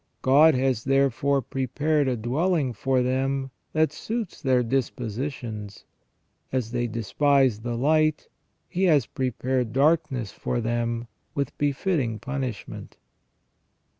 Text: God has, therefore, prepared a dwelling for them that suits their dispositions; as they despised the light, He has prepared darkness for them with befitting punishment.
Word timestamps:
God 0.23 0.55
has, 0.55 0.83
therefore, 0.85 1.43
prepared 1.43 2.07
a 2.07 2.17
dwelling 2.17 2.73
for 2.73 3.03
them 3.03 3.51
that 3.71 3.91
suits 3.91 4.41
their 4.41 4.63
dispositions; 4.63 5.85
as 6.51 6.71
they 6.71 6.87
despised 6.87 7.61
the 7.61 7.77
light, 7.77 8.27
He 8.67 8.85
has 8.85 9.05
prepared 9.05 9.73
darkness 9.73 10.31
for 10.31 10.59
them 10.59 11.07
with 11.35 11.55
befitting 11.59 12.17
punishment. 12.17 12.97